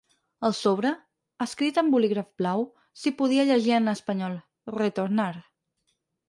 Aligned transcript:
Al 0.47 0.53
sobre, 0.59 0.93
escrit 1.45 1.77
amb 1.81 1.93
bolígraf 1.95 2.31
blau, 2.43 2.65
s’hi 3.03 3.13
podia 3.19 3.45
llegir 3.51 3.75
en 3.81 3.93
espanyol: 3.93 4.39
Retornar. 4.79 5.31